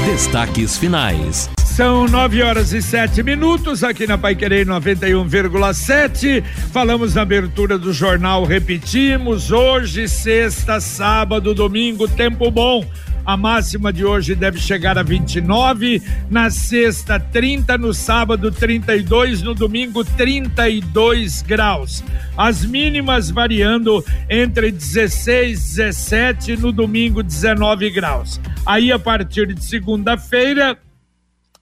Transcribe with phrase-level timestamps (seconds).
[0.06, 1.50] Destaques finais.
[1.66, 6.42] São nove horas e sete minutos aqui na Paiquerê 91,7.
[6.72, 9.52] Falamos na abertura do jornal, repetimos.
[9.52, 12.86] Hoje, sexta, sábado, domingo, tempo bom.
[13.26, 19.56] A máxima de hoje deve chegar a 29, na sexta 30, no sábado 32, no
[19.56, 22.04] domingo 32 graus.
[22.38, 28.40] As mínimas variando entre 16 e 17, no domingo 19 graus.
[28.66, 30.78] Aí a partir de segunda-feira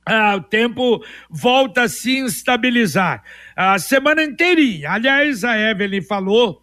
[0.05, 3.23] ah, o tempo volta a se estabilizar.
[3.55, 4.91] A semana inteirinha.
[4.91, 6.62] Aliás, a Evelyn falou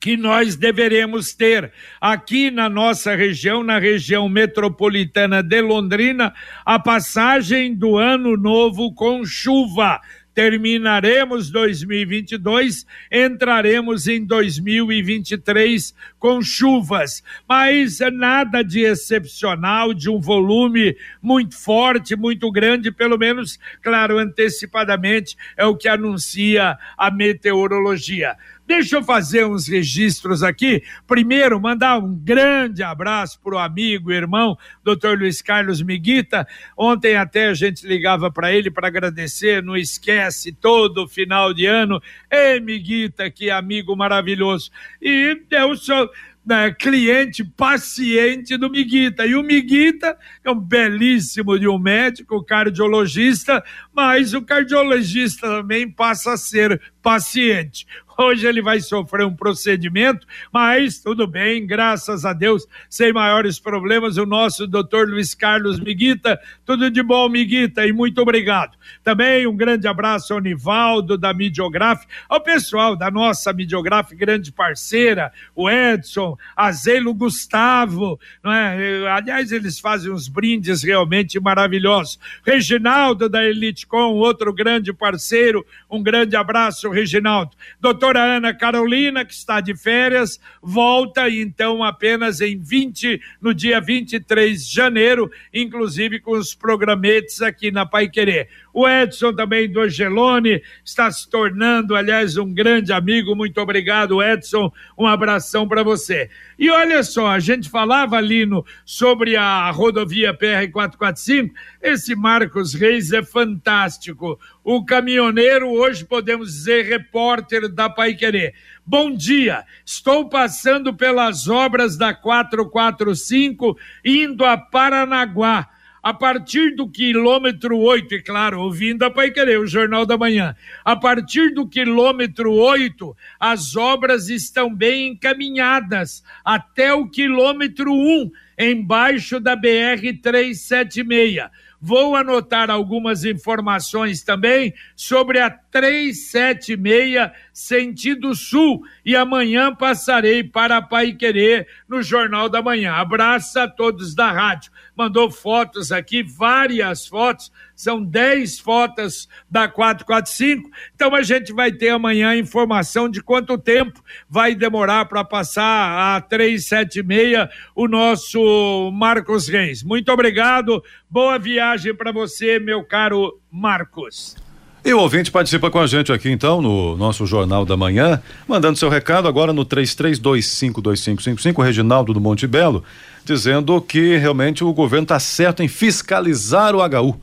[0.00, 6.32] que nós deveremos ter aqui na nossa região, na região metropolitana de Londrina,
[6.64, 10.00] a passagem do ano novo com chuva.
[10.32, 21.58] Terminaremos 2022, entraremos em 2023 com chuvas, mas nada de excepcional, de um volume muito
[21.58, 28.36] forte, muito grande, pelo menos, claro, antecipadamente, é o que anuncia a meteorologia.
[28.70, 30.80] Deixa eu fazer uns registros aqui.
[31.04, 36.46] Primeiro, mandar um grande abraço para o amigo, irmão, doutor Luiz Carlos Miguita.
[36.76, 42.00] Ontem até a gente ligava para ele para agradecer, não esquece, todo final de ano.
[42.30, 44.70] Ei, Miguita, que amigo maravilhoso.
[45.02, 46.08] E eu sou
[46.44, 49.26] né, cliente paciente do Miguita.
[49.26, 56.32] E o Miguita é um belíssimo de um médico, cardiologista, mas o cardiologista também passa
[56.32, 57.86] a ser paciente.
[58.22, 64.18] Hoje ele vai sofrer um procedimento, mas tudo bem, graças a Deus, sem maiores problemas.
[64.18, 68.76] O nosso doutor Luiz Carlos Miguita, tudo de bom, Miguita, e muito obrigado.
[69.02, 75.32] Também um grande abraço ao Nivaldo da Midiograf, ao pessoal da nossa Midiograf, grande parceira,
[75.56, 79.08] o Edson, a Zelo Gustavo, não é?
[79.08, 82.18] aliás, eles fazem uns brindes realmente maravilhosos.
[82.44, 87.52] Reginaldo da Elite Com, outro grande parceiro, um grande abraço, Reginaldo.
[87.80, 93.80] Doutor doutora Ana Carolina, que está de férias, volta então apenas em 20, no dia
[93.80, 98.48] 23 de janeiro, inclusive com os programetes aqui na Pai Querer.
[98.72, 103.34] O Edson também do Angelone está se tornando, aliás, um grande amigo.
[103.34, 104.72] Muito obrigado, Edson.
[104.96, 106.30] Um abração para você.
[106.58, 111.50] E olha só, a gente falava ali no, sobre a rodovia PR-445.
[111.82, 114.38] Esse Marcos Reis é fantástico.
[114.62, 118.54] O caminhoneiro, hoje podemos dizer, repórter da Pai Querer.
[118.86, 125.68] Bom dia, estou passando pelas obras da 445, indo a Paranaguá
[126.02, 130.54] a partir do quilômetro 8, e claro, ouvindo a Pai Querer, o Jornal da Manhã,
[130.84, 139.38] a partir do quilômetro 8, as obras estão bem encaminhadas até o quilômetro 1, embaixo
[139.38, 141.50] da BR 376.
[141.80, 151.66] Vou anotar algumas informações também sobre a 376 sentido sul e amanhã passarei para Paiquerê
[151.88, 152.92] no Jornal da Manhã.
[152.92, 154.70] Abraço a todos da rádio.
[154.96, 160.70] Mandou fotos aqui, várias fotos, são 10 fotos da 445.
[160.94, 166.20] Então a gente vai ter amanhã informação de quanto tempo vai demorar para passar a
[166.20, 169.82] 376 o nosso Marcos Reis.
[169.82, 170.82] Muito obrigado.
[171.12, 174.36] Boa viagem para você, meu caro Marcos.
[174.84, 178.78] E o ouvinte participa com a gente aqui então no nosso Jornal da Manhã, mandando
[178.78, 182.84] seu recado agora no 33252555, Reginaldo do Monte Belo,
[183.24, 187.20] dizendo que realmente o governo está certo em fiscalizar o HU.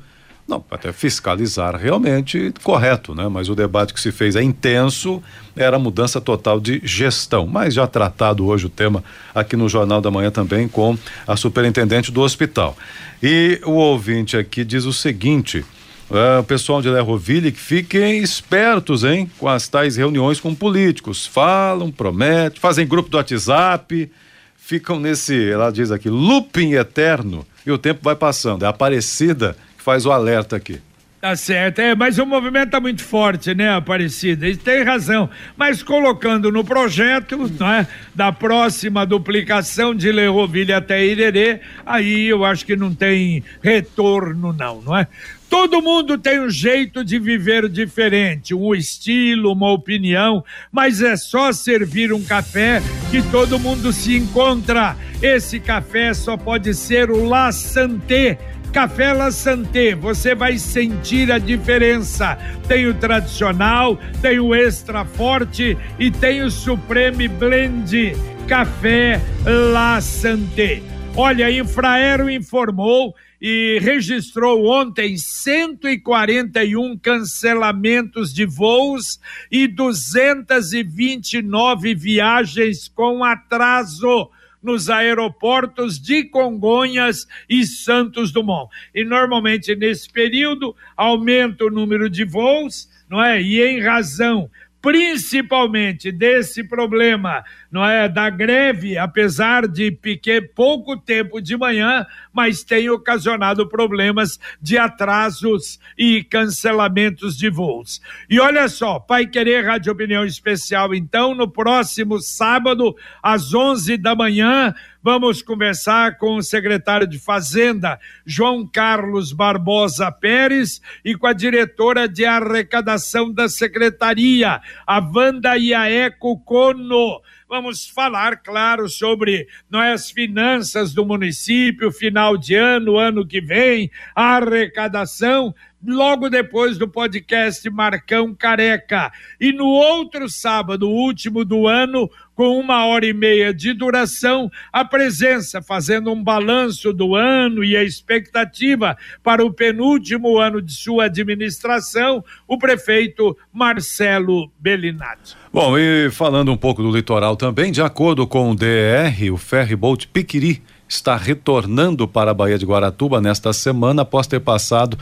[0.47, 3.27] Não, até fiscalizar realmente correto, né?
[3.27, 5.21] Mas o debate que se fez é intenso,
[5.55, 7.45] era mudança total de gestão.
[7.45, 9.03] Mas já tratado hoje o tema
[9.35, 10.97] aqui no Jornal da Manhã também com
[11.27, 12.77] a superintendente do hospital.
[13.21, 15.65] E o ouvinte aqui diz o seguinte:
[16.09, 19.29] é, o pessoal de Lerroville que fiquem espertos, hein?
[19.37, 21.27] Com as tais reuniões com políticos.
[21.27, 24.09] Falam, prometem, fazem grupo do WhatsApp,
[24.55, 28.63] ficam nesse, ela diz aqui, looping eterno e o tempo vai passando.
[28.63, 30.81] É Aparecida faz o alerta aqui.
[31.21, 34.45] Tá certo, é, mas o movimento tá muito forte, né, Aparecida?
[34.45, 35.29] E tem razão.
[35.55, 42.65] Mas colocando no projeto, né, da próxima duplicação de Lerroville até Irerê, aí eu acho
[42.65, 45.07] que não tem retorno, não, não é?
[45.49, 51.53] Todo mundo tem um jeito de viver diferente, um estilo, uma opinião, mas é só
[51.53, 54.97] servir um café que todo mundo se encontra.
[55.21, 58.37] Esse café só pode ser o La Santé
[58.71, 62.37] Café La Santé, você vai sentir a diferença.
[62.67, 68.13] Tem o tradicional, tem o extra forte e tem o Supreme Blend.
[68.47, 70.83] Café La Santé.
[71.15, 79.19] Olha, a Infraero informou e registrou ontem 141 cancelamentos de voos
[79.51, 84.29] e 229 viagens com atraso
[84.67, 88.69] nos aeroportos de Congonhas e Santos Dumont.
[88.93, 93.41] E normalmente nesse período aumenta o número de voos, não é?
[93.41, 94.51] E em razão
[94.81, 102.63] principalmente desse problema, não é, da greve, apesar de piquet pouco tempo de manhã, mas
[102.63, 108.01] tem ocasionado problemas de atrasos e cancelamentos de voos.
[108.29, 114.15] E olha só, Pai Querer Rádio Opinião Especial, então, no próximo sábado, às 11 da
[114.15, 114.73] manhã,
[115.09, 122.09] Vamos conversar com o secretário de Fazenda, João Carlos Barbosa Pérez, e com a diretora
[122.09, 127.21] de arrecadação da secretaria, a Wanda Iaeco Cono.
[127.49, 133.39] Vamos falar, claro, sobre não é, as finanças do município, final de ano, ano que
[133.39, 135.55] vem, a arrecadação,
[135.85, 139.13] logo depois do podcast Marcão Careca.
[139.39, 144.83] E no outro sábado, último do ano, com uma hora e meia de duração, a
[144.83, 151.05] presença fazendo um balanço do ano e a expectativa para o penúltimo ano de sua
[151.05, 155.35] administração, o prefeito Marcelo Bellinati.
[155.51, 159.75] Bom, e falando um pouco do litoral também, de acordo com o DR, o ferry
[159.75, 164.97] boat Piquiri está retornando para a Baía de Guaratuba nesta semana após ter passado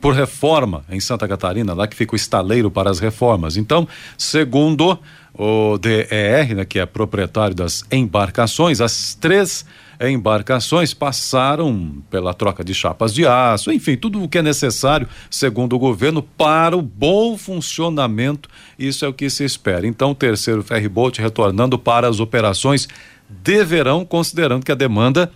[0.00, 3.56] por reforma em Santa Catarina, lá que fica o estaleiro para as reformas.
[3.56, 4.98] Então, segundo
[5.34, 9.64] o DER, né, que é proprietário das embarcações, as três
[10.00, 15.74] embarcações passaram pela troca de chapas de aço, enfim, tudo o que é necessário, segundo
[15.74, 18.48] o governo, para o bom funcionamento.
[18.78, 19.86] Isso é o que se espera.
[19.86, 22.88] Então, o terceiro ferryboat retornando para as operações
[23.28, 25.32] deverão, considerando que a demanda,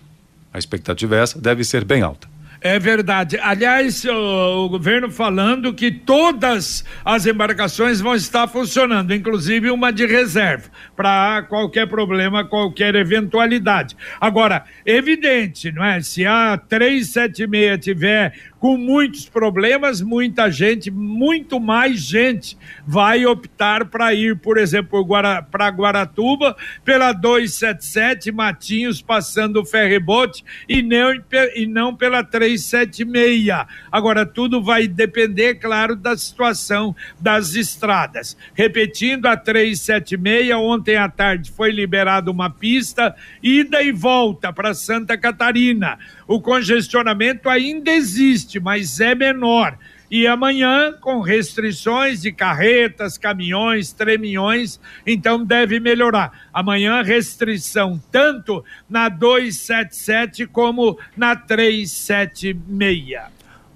[0.52, 2.31] a expectativa é essa, deve ser bem alta.
[2.64, 3.36] É verdade.
[3.42, 10.06] Aliás, o, o, governo falando que todas as embarcações vão estar funcionando, inclusive uma de
[10.06, 13.96] reserva, para qualquer problema, qualquer eventualidade.
[14.20, 16.00] Agora, evidente, não é?
[16.02, 18.32] Se a 376 tiver
[18.62, 22.56] com muitos problemas, muita gente, muito mais gente
[22.86, 25.04] vai optar para ir, por exemplo,
[25.50, 31.10] para Guaratuba, pela 277, Matinhos passando o ferrebote e não,
[31.56, 33.66] e não pela 376.
[33.90, 38.36] Agora, tudo vai depender, claro, da situação das estradas.
[38.54, 43.12] Repetindo, a 376, ontem à tarde foi liberada uma pista,
[43.42, 45.98] ida e volta para Santa Catarina
[46.32, 49.78] o congestionamento ainda existe, mas é menor.
[50.10, 56.48] E amanhã, com restrições de carretas, caminhões, treminhões, então deve melhorar.
[56.52, 63.22] Amanhã, restrição tanto na 277 como na 376.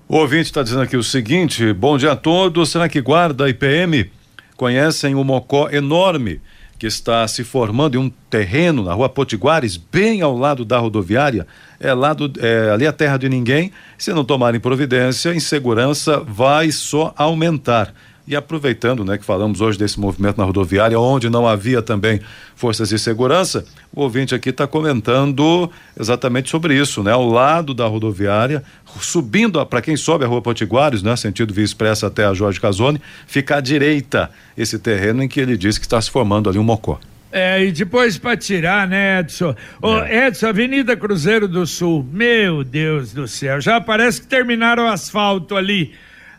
[0.06, 2.70] O ouvinte está dizendo aqui o seguinte: bom dia a todos.
[2.70, 4.10] Será que guarda IPM
[4.56, 6.40] conhecem o mocó enorme
[6.78, 11.46] que está se formando em um terreno na rua Potiguares, bem ao lado da rodoviária,
[11.80, 13.72] é, lado, é ali a terra de ninguém.
[13.96, 17.92] Se não tomarem providência, insegurança vai só aumentar.
[18.26, 22.20] E aproveitando, né, que falamos hoje desse movimento na rodoviária, onde não havia também
[22.56, 27.12] forças de segurança, o ouvinte aqui está comentando exatamente sobre isso, né?
[27.12, 28.64] Ao lado da rodoviária,
[29.00, 33.00] subindo para quem sobe a rua Potiguares, né, sentido Via Expressa até a Jorge Casone,
[33.28, 34.28] fica à direita
[34.58, 36.98] esse terreno em que ele diz que está se formando ali um mocó.
[37.30, 39.54] É, e depois para tirar, né, Edson?
[39.82, 40.26] Ô, é.
[40.26, 45.54] Edson, Avenida Cruzeiro do Sul, meu Deus do céu, já parece que terminaram o asfalto
[45.54, 45.92] ali.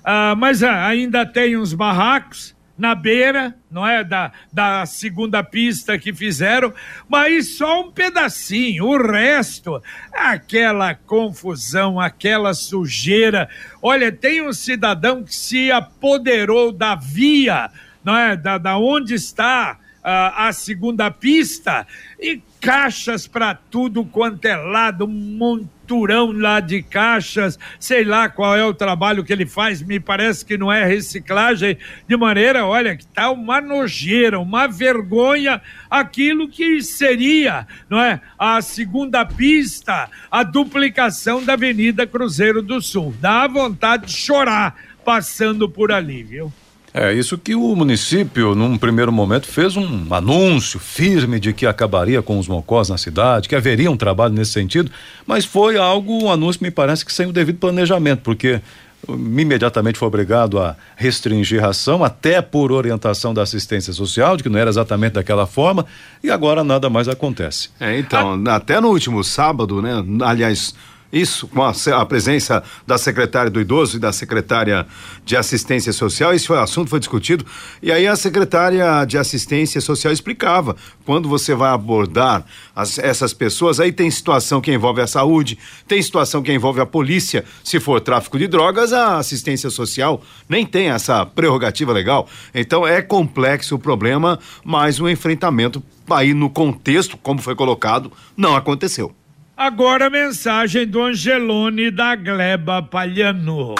[0.10, 4.06] Ah, mas ah, ainda tem uns barracos na beira, não é?
[4.06, 6.74] Da, da segunda pista que fizeram,
[7.10, 9.84] mas só um pedacinho, o resto,
[10.14, 13.50] aquela confusão, aquela sujeira.
[13.82, 17.70] Olha, tem um cidadão que se apoderou da via,
[18.02, 18.38] não é?
[18.38, 21.86] Da, da onde está a, a segunda pista
[22.18, 28.56] e caixas para tudo quanto é lado, um monturão lá de caixas, sei lá qual
[28.56, 31.78] é o trabalho que ele faz, me parece que não é reciclagem,
[32.08, 38.62] de maneira, olha, que tá uma nojeira, uma vergonha, aquilo que seria, não é, a
[38.62, 43.16] segunda pista, a duplicação da Avenida Cruzeiro do Sul.
[43.22, 44.76] Dá vontade de chorar
[45.06, 46.52] passando por ali, viu?
[47.00, 52.24] É, isso que o município, num primeiro momento, fez um anúncio firme de que acabaria
[52.24, 54.90] com os mocós na cidade, que haveria um trabalho nesse sentido,
[55.24, 58.60] mas foi algo, um anúncio, me parece que sem o devido planejamento, porque
[59.08, 64.58] imediatamente foi obrigado a restringir ração, até por orientação da assistência social, de que não
[64.58, 65.86] era exatamente daquela forma,
[66.24, 67.70] e agora nada mais acontece.
[67.80, 68.56] É, então, a...
[68.56, 70.04] até no último sábado, né?
[70.22, 70.74] Aliás,
[71.12, 74.86] isso, com a, a, presença da secretária do idoso e da secretária
[75.24, 77.46] de assistência social, esse foi, assunto foi discutido.
[77.82, 82.46] E aí a secretária de assistência social explicava: quando você vai abordar
[82.76, 86.86] as, essas pessoas, aí tem situação que envolve a saúde, tem situação que envolve a
[86.86, 87.46] polícia.
[87.64, 92.28] Se for tráfico de drogas, a assistência social nem tem essa prerrogativa legal.
[92.54, 98.56] Então é complexo o problema, mas o enfrentamento aí no contexto, como foi colocado, não
[98.56, 99.14] aconteceu.
[99.58, 103.74] Agora a mensagem do Angelone da Gleba Palhano.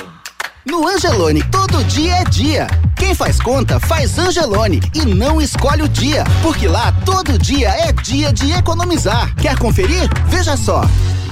[0.66, 2.68] No Angelone, todo dia é dia.
[2.98, 7.92] Quem faz conta, faz Angelone e não escolhe o dia, porque lá todo dia é
[7.92, 9.36] dia de economizar.
[9.36, 10.10] Quer conferir?
[10.30, 10.82] Veja só.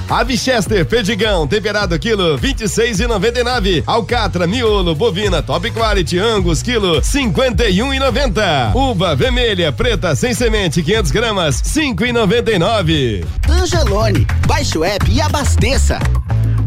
[0.08, 3.82] Ave Chester, Pedigão, temperado quilo, vinte e seis e noventa e nove.
[3.86, 8.70] Alcatra, miolo, bovina, top quality, angus, quilo, cinquenta e um e noventa.
[8.74, 13.24] Uva vermelha, preta, sem semente, 500 gramas, cinco e noventa e nove.
[13.48, 15.98] Angelone, baixe o app e abasteça.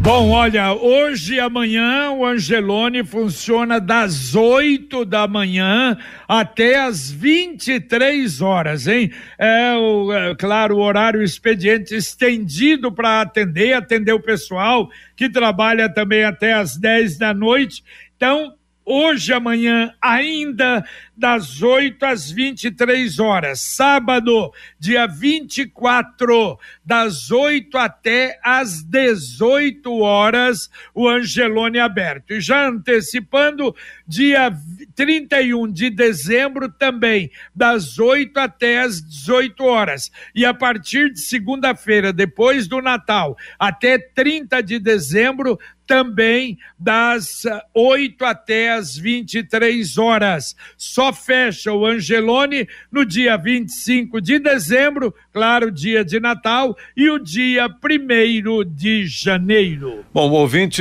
[0.02, 5.94] Bom, olha, hoje e amanhã o Angelone funciona das 8 da manhã
[6.26, 9.12] até as 23 horas, hein?
[9.38, 15.86] É, o, é claro, o horário expediente estendido para atender, atender o pessoal que trabalha
[15.92, 17.84] também até as 10 da noite.
[18.16, 18.54] Então,
[18.90, 20.84] hoje, amanhã, ainda
[21.16, 23.60] das 8 às 23 horas.
[23.60, 32.32] Sábado, dia 24, das 8 até às 18 horas, o Angelone aberto.
[32.32, 33.76] E já antecipando,
[34.08, 34.50] dia
[34.96, 40.10] 31 de dezembro também, das 8 até às 18 horas.
[40.34, 45.58] E a partir de segunda-feira, depois do Natal, até 30 de dezembro,
[45.90, 47.42] também das
[47.74, 50.54] 8 até as 23 horas.
[50.78, 57.18] Só fecha o Angelone no dia 25 de dezembro, claro, dia de Natal, e o
[57.18, 60.04] dia 1 de janeiro.
[60.14, 60.80] Bom, o ouvinte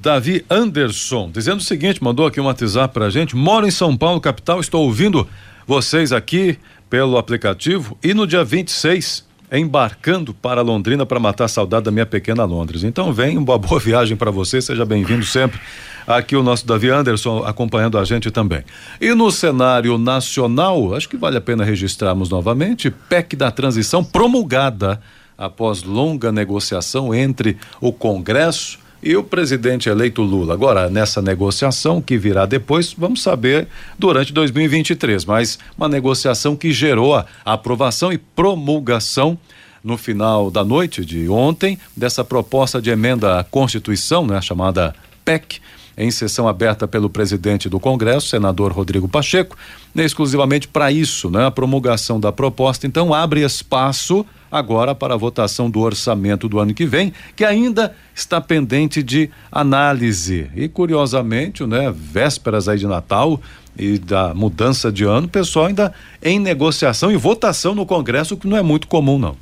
[0.00, 4.20] Davi Anderson, dizendo o seguinte, mandou aqui um WhatsApp pra gente, moro em São Paulo,
[4.20, 5.28] capital, estou ouvindo
[5.66, 6.56] vocês aqui
[6.88, 12.06] pelo aplicativo e no dia 26 embarcando para Londrina para matar a saudade da minha
[12.06, 12.84] pequena Londres.
[12.84, 15.60] Então vem uma boa viagem para você, seja bem-vindo sempre.
[16.06, 18.62] Aqui o nosso Davi Anderson acompanhando a gente também.
[19.00, 25.00] E no cenário nacional, acho que vale a pena registrarmos novamente, PEC da transição promulgada
[25.36, 30.54] após longa negociação entre o Congresso e o presidente eleito Lula.
[30.54, 37.14] Agora, nessa negociação que virá depois, vamos saber durante 2023, mas uma negociação que gerou
[37.14, 39.38] a aprovação e promulgação
[39.82, 45.60] no final da noite de ontem dessa proposta de emenda à Constituição, né, chamada PEC,
[45.96, 49.56] em sessão aberta pelo presidente do Congresso, senador Rodrigo Pacheco,
[49.96, 52.86] exclusivamente para isso, né, a promulgação da proposta.
[52.86, 57.94] Então, abre espaço agora para a votação do orçamento do ano que vem, que ainda
[58.14, 60.50] está pendente de análise.
[60.54, 63.40] E curiosamente, né, vésperas aí de Natal
[63.78, 68.48] e da mudança de ano, o pessoal ainda em negociação e votação no Congresso, que
[68.48, 69.36] não é muito comum não.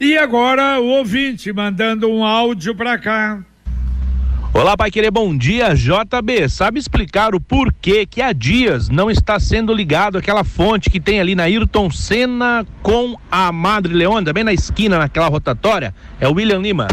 [0.00, 3.40] E agora o ouvinte mandando um áudio para cá.
[4.58, 5.72] Olá, Pai Querer, bom dia.
[5.72, 10.98] JB, sabe explicar o porquê que há dias não está sendo ligado aquela fonte que
[10.98, 15.94] tem ali na Ayrton Senna com a Madre Leonda, bem na esquina, naquela rotatória?
[16.18, 16.88] É o William Lima.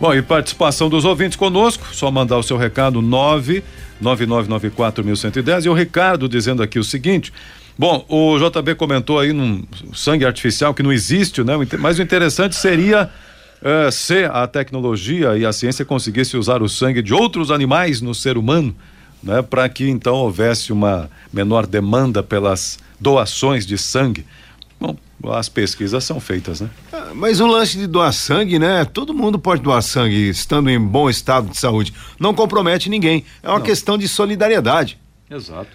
[0.00, 6.28] Bom, e participação dos ouvintes conosco, só mandar o seu recado 999941110 e o Ricardo
[6.28, 7.32] dizendo aqui o seguinte:
[7.76, 11.54] Bom, o JB comentou aí num sangue artificial que não existe, né?
[11.80, 13.10] Mas o interessante seria
[13.60, 18.14] uh, se a tecnologia e a ciência conseguisse usar o sangue de outros animais no
[18.14, 18.74] ser humano
[19.22, 24.24] né, para que então houvesse uma menor demanda pelas doações de sangue.
[24.80, 24.96] Bom,
[25.32, 26.70] as pesquisas são feitas, né?
[26.92, 28.84] Ah, mas o lance de doar sangue, né?
[28.84, 31.92] Todo mundo pode doar sangue estando em bom estado de saúde.
[32.20, 33.24] Não compromete ninguém.
[33.42, 33.64] É uma Não.
[33.66, 34.96] questão de solidariedade.
[35.30, 35.68] Exato.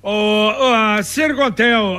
[0.00, 1.02] O, a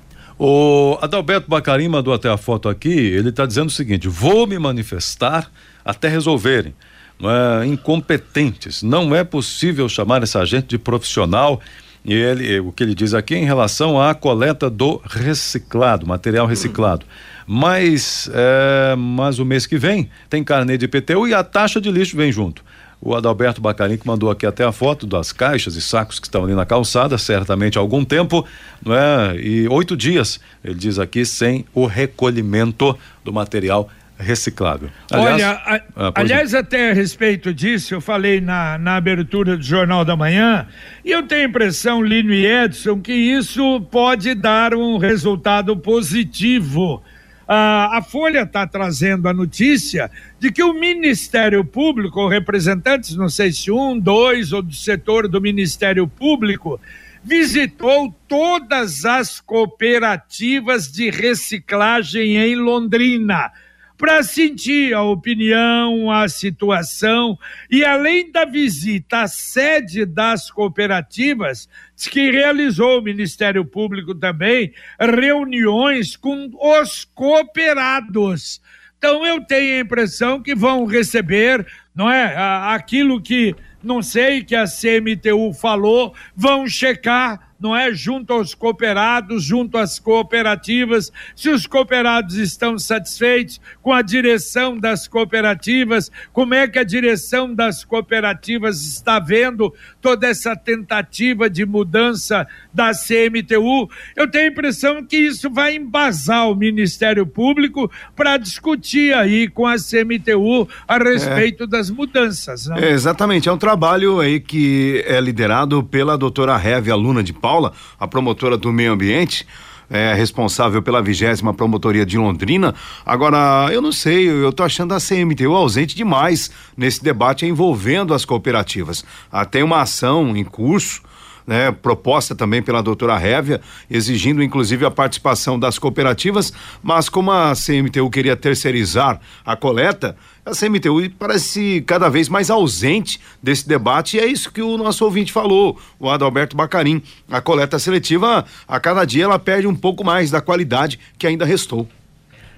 [0.46, 4.60] O Adalberto Bacarim mandou até a foto aqui, ele está dizendo o seguinte: vou me
[4.60, 5.50] manifestar
[5.86, 6.76] até resolverem.
[7.24, 8.84] É, incompetentes.
[8.84, 11.62] Não é possível chamar essa gente de profissional.
[12.04, 17.06] E ele, o que ele diz aqui em relação à coleta do reciclado, material reciclado.
[17.48, 21.90] Mas, é, mas o mês que vem tem carnê de IPTU e a taxa de
[21.90, 22.62] lixo vem junto.
[23.06, 26.46] O Adalberto Bacarim que mandou aqui até a foto das caixas e sacos que estão
[26.46, 28.48] ali na calçada, certamente há algum tempo,
[28.84, 29.36] não é?
[29.36, 34.90] E oito dias, ele diz aqui, sem o recolhimento do material reciclável.
[35.12, 39.64] Aliás, Olha, a, ah, aliás, até a respeito disso, eu falei na, na abertura do
[39.64, 40.66] Jornal da Manhã,
[41.04, 47.04] e eu tenho a impressão, Lino e Edson, que isso pode dar um resultado positivo
[47.48, 53.52] a, a Folha está trazendo a notícia de que o Ministério Público, representantes, não sei
[53.52, 56.80] se um, dois ou do setor do Ministério Público,
[57.24, 63.52] visitou todas as cooperativas de reciclagem em Londrina
[63.98, 67.38] para sentir a opinião, a situação
[67.70, 71.70] e além da visita à sede das cooperativas,
[72.10, 78.62] que realizou o Ministério Público também reuniões com os cooperados.
[78.98, 82.36] Então eu tenho a impressão que vão receber, não é,
[82.74, 87.94] aquilo que não sei que a CMTU falou, vão checar não é?
[87.94, 95.08] Junto aos cooperados, junto às cooperativas, se os cooperados estão satisfeitos com a direção das
[95.08, 102.46] cooperativas, como é que a direção das cooperativas está vendo toda essa tentativa de mudança
[102.74, 103.90] da CMTU.
[104.14, 109.66] Eu tenho a impressão que isso vai embasar o Ministério Público para discutir aí com
[109.66, 111.68] a CMTU a respeito é.
[111.68, 112.70] das mudanças.
[112.72, 117.53] É, exatamente, é um trabalho aí que é liderado pela doutora Heve, aluna de Paulo
[117.54, 119.46] Paula, a promotora do meio ambiente,
[119.88, 122.74] é, responsável pela vigésima promotoria de Londrina.
[123.06, 128.26] Agora, eu não sei, eu tô achando a CMTU ausente demais nesse debate envolvendo as
[128.26, 129.06] cooperativas.
[129.32, 131.04] Ah, tem uma ação em curso
[131.46, 137.54] né, proposta também pela doutora Révia, exigindo inclusive a participação das cooperativas, mas como a
[137.54, 144.20] CMTU queria terceirizar a coleta, a CMTU parece cada vez mais ausente desse debate e
[144.20, 147.02] é isso que o nosso ouvinte falou, o Adalberto Bacarim.
[147.30, 151.46] A coleta seletiva, a cada dia ela perde um pouco mais da qualidade que ainda
[151.46, 151.88] restou.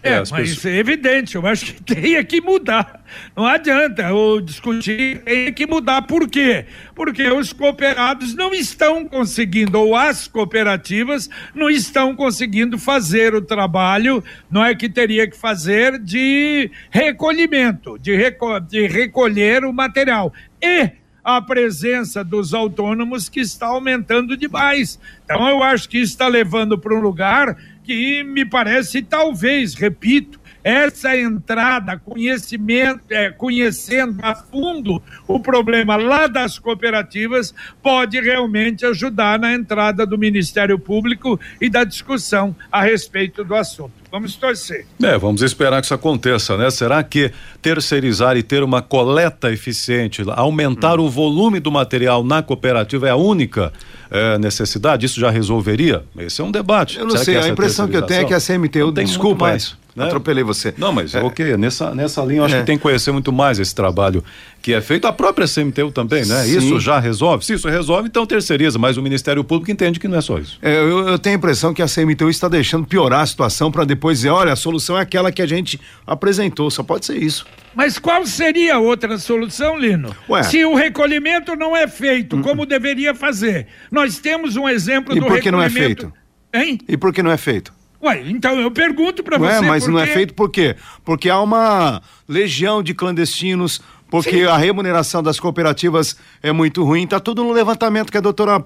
[0.06, 0.50] É, mas pessoas...
[0.50, 3.04] isso é evidente, eu acho que tem que mudar.
[3.36, 6.04] Não adianta eu discutir, tem que mudar.
[6.04, 6.65] Por quê?
[6.94, 14.24] Porque os cooperados não estão conseguindo, ou as cooperativas não estão conseguindo fazer o trabalho,
[14.50, 20.32] não é que teria que fazer de recolhimento, de, reco de recolher o material.
[20.62, 20.91] E
[21.26, 25.00] a presença dos autônomos que está aumentando demais.
[25.24, 30.39] Então eu acho que isso está levando para um lugar que me parece, talvez, repito,
[30.65, 39.38] essa entrada, conhecimento, é, conhecendo a fundo o problema lá das cooperativas, pode realmente ajudar
[39.38, 43.93] na entrada do Ministério Público e da discussão a respeito do assunto.
[44.12, 44.88] Vamos torcer.
[45.04, 46.71] É, vamos esperar que isso aconteça, né?
[46.71, 51.04] Será que terceirizar e ter uma coleta eficiente, aumentar hum.
[51.04, 53.71] o volume do material na cooperativa é a única
[54.10, 55.06] é, necessidade?
[55.06, 56.04] Isso já resolveria?
[56.17, 56.97] Esse é um debate.
[56.97, 59.85] Eu não Será sei, a impressão que eu tenho é que a CMTU, desculpa, mais.
[59.95, 60.05] Né?
[60.05, 60.73] Atropelei você.
[60.77, 61.23] Não, mas é.
[61.23, 62.60] ok, nessa, nessa linha eu acho é.
[62.60, 64.21] que tem que conhecer muito mais esse trabalho
[64.62, 65.08] que é feito.
[65.08, 66.43] A própria CMTU também, né?
[66.43, 66.58] Sim.
[66.58, 67.45] Isso já resolve?
[67.45, 70.60] Se isso resolve, então terceiriza, mas o Ministério Público entende que não é só isso.
[70.62, 73.86] É, eu, eu, tenho a impressão que a CMTU está deixando piorar a situação para
[73.86, 77.45] depois dizer, olha, a solução é aquela que a gente apresentou, só pode ser isso.
[77.73, 80.13] Mas qual seria a outra solução, Lino?
[80.27, 80.43] Ué.
[80.43, 82.41] Se o recolhimento não é feito hum.
[82.41, 83.67] como deveria fazer.
[83.89, 85.51] Nós temos um exemplo e do por que recolhimento...
[85.51, 86.13] não é feito?
[86.53, 86.79] Hein?
[86.86, 87.71] E por que não é feito?
[88.06, 89.62] Ué, então eu pergunto para você.
[89.62, 90.76] Ué, mas não é feito por quê?
[91.04, 94.44] Porque há uma legião de clandestinos, porque Sim.
[94.44, 97.06] a remuneração das cooperativas é muito ruim.
[97.06, 98.63] Está tudo no levantamento que a doutora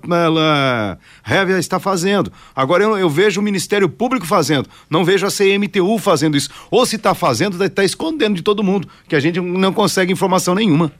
[1.24, 2.34] Révia está fazendo.
[2.54, 6.50] Agora eu, eu, vejo o Ministério Público fazendo, não vejo a CMTU fazendo isso.
[6.70, 10.54] Ou se está fazendo, está escondendo de todo mundo, que a gente não consegue informação
[10.54, 10.92] nenhuma.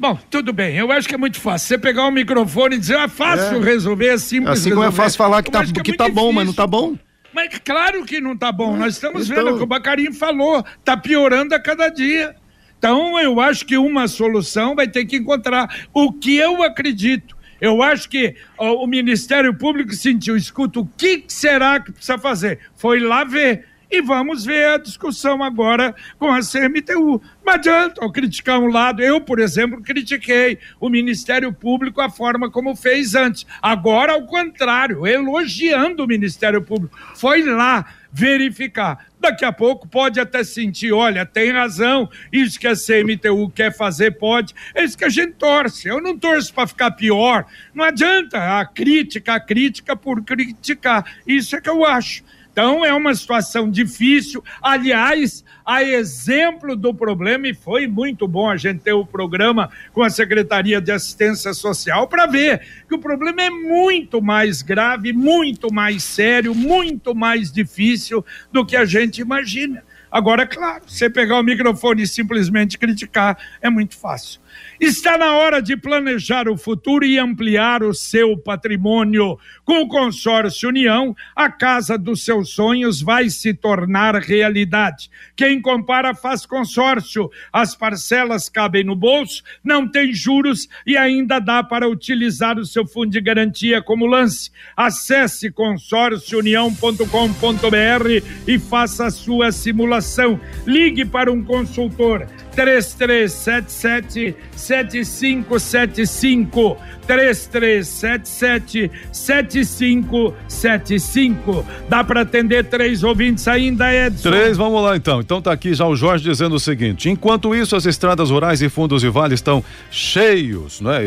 [0.00, 0.76] Bom, tudo bem.
[0.76, 1.68] Eu acho que é muito fácil.
[1.68, 3.64] Você pegar o microfone e dizer, ah, é fácil é.
[3.64, 4.58] resolver, é simples.
[4.58, 6.66] Assim como é fácil falar que, tá, que, que é tá bom, mas não tá
[6.66, 6.96] bom.
[7.32, 8.76] Mas claro que não está bom.
[8.76, 9.44] Nós estamos então...
[9.44, 10.64] vendo o que o Bacarim falou.
[10.78, 12.34] Está piorando a cada dia.
[12.78, 15.86] Então, eu acho que uma solução vai ter que encontrar.
[15.92, 17.36] O que eu acredito.
[17.60, 22.60] Eu acho que ó, o Ministério Público sentiu, escuta, o que será que precisa fazer?
[22.76, 27.22] Foi lá ver e vamos ver a discussão agora com a CMTU.
[27.44, 29.02] Não adianta eu criticar um lado.
[29.02, 33.46] Eu, por exemplo, critiquei o Ministério Público a forma como fez antes.
[33.62, 36.98] Agora, ao contrário, elogiando o Ministério Público.
[37.14, 39.06] Foi lá verificar.
[39.20, 44.12] Daqui a pouco pode até sentir, olha, tem razão, isso que a CMTU quer fazer
[44.12, 45.88] pode, é isso que a gente torce.
[45.88, 47.44] Eu não torço para ficar pior.
[47.74, 51.04] Não adianta a crítica, a crítica por criticar.
[51.26, 52.22] Isso é que eu acho.
[52.58, 54.42] Então é uma situação difícil.
[54.60, 60.02] Aliás, a exemplo do problema, e foi muito bom a gente ter o programa com
[60.02, 65.72] a Secretaria de Assistência Social para ver que o problema é muito mais grave, muito
[65.72, 69.84] mais sério, muito mais difícil do que a gente imagina.
[70.10, 74.40] Agora, claro, você pegar o microfone e simplesmente criticar é muito fácil.
[74.80, 79.36] Está na hora de planejar o futuro e ampliar o seu patrimônio.
[79.64, 85.10] Com o consórcio União, a casa dos seus sonhos vai se tornar realidade.
[85.34, 87.28] Quem compara faz consórcio.
[87.52, 92.86] As parcelas cabem no bolso, não tem juros e ainda dá para utilizar o seu
[92.86, 94.52] fundo de garantia como lance.
[94.76, 100.38] Acesse consórciounião.com.br e faça a sua simulação.
[100.64, 111.64] Ligue para um consultor 3377 7575 3377 7575.
[111.88, 114.30] Dá para atender três ouvintes ainda, Edson?
[114.30, 115.20] Três, vamos lá então.
[115.20, 118.68] Então tá aqui já o Jorge dizendo o seguinte: enquanto isso, as estradas rurais e
[118.68, 121.02] fundos de vale estão cheios, não é?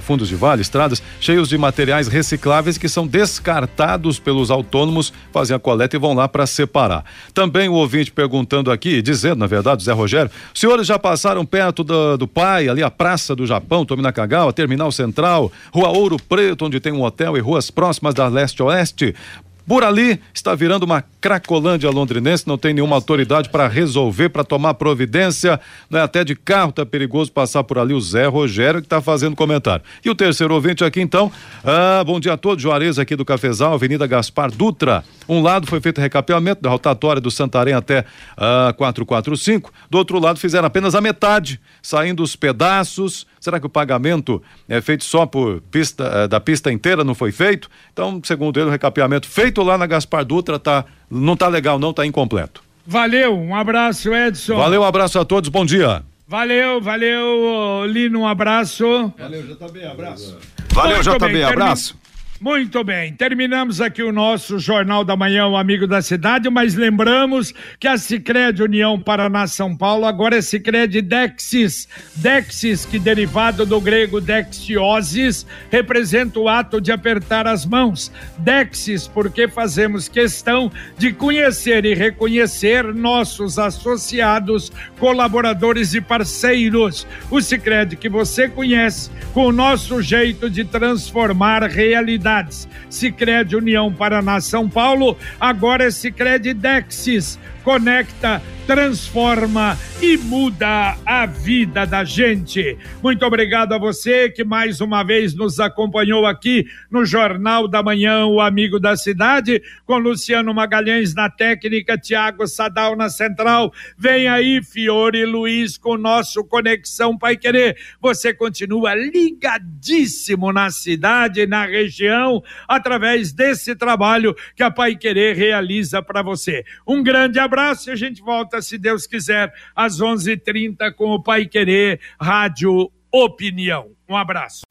[0.00, 5.60] Fundos de vale, estradas, cheios de materiais recicláveis que são descartados pelos autônomos, fazem a
[5.60, 7.04] coleta e vão lá para separar.
[7.34, 10.30] Também o ouvinte perguntando aqui, dizendo, na verdade, Zé Rogério,
[10.70, 15.50] senhores já passaram perto do, do pai, ali a Praça do Japão, Tominacagawa, Terminal Central,
[15.72, 19.12] Rua Ouro Preto, onde tem um hotel e ruas próximas da leste-oeste.
[19.42, 24.74] Por ali está virando uma Cracolândia londrinense, não tem nenhuma autoridade para resolver, para tomar
[24.74, 26.00] providência, né?
[26.00, 29.84] até de carro tá perigoso passar por ali o Zé Rogério que está fazendo comentário.
[30.04, 31.30] E o terceiro ouvinte aqui então,
[31.62, 35.04] ah, bom dia a todos, Juarez aqui do Cafezal, Avenida Gaspar Dutra.
[35.28, 38.04] Um lado foi feito recapeamento da rotatória do Santarém até
[38.36, 43.26] ah, 445, do outro lado fizeram apenas a metade, saindo os pedaços.
[43.40, 47.32] Será que o pagamento é feito só por pista, eh, da pista inteira, não foi
[47.32, 47.70] feito?
[47.90, 51.92] Então, segundo ele, o recapeamento feito lá na Gaspar Dutra tá não tá legal, não,
[51.92, 52.62] tá incompleto.
[52.86, 54.56] Valeu, um abraço, Edson.
[54.56, 56.02] Valeu, um abraço a todos, bom dia.
[56.28, 59.12] Valeu, valeu, Lino, um abraço.
[59.18, 60.38] Valeu, JB, abraço.
[60.72, 61.98] Valeu, JB, abraço.
[62.42, 67.52] Muito bem, terminamos aqui o nosso Jornal da Manhã, o Amigo da Cidade, mas lembramos
[67.78, 71.86] que a Cicred União Paraná São Paulo agora é Cicred Dexis.
[72.16, 78.10] Dexis, que derivado do grego dexiosis, representa o ato de apertar as mãos.
[78.38, 87.06] Dexis, porque fazemos questão de conhecer e reconhecer nossos associados, colaboradores e parceiros.
[87.30, 92.68] O Cicred que você conhece, com o nosso jeito de transformar realidade cidades.
[92.88, 101.84] Sicredi União Paraná São Paulo, agora é Sicredi Dexis conecta, transforma e muda a vida
[101.84, 102.78] da gente.
[103.02, 108.26] Muito obrigado a você que mais uma vez nos acompanhou aqui no Jornal da Manhã,
[108.26, 113.72] o Amigo da Cidade, com Luciano Magalhães na técnica, Tiago Sadal na central.
[113.98, 117.76] Vem aí, Fiore Luiz, com o nosso Conexão Pai Querer.
[118.00, 126.00] Você continua ligadíssimo na cidade, na região, através desse trabalho que a Pai Querer realiza
[126.00, 126.64] para você.
[126.86, 131.10] Um grande abraço e a gente volta, se Deus quiser, às 11:30 h 30 com
[131.10, 133.88] o Pai Querer Rádio Opinião.
[134.08, 134.62] Um abraço.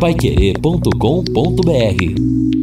[0.00, 2.59] Paiquerê.com.br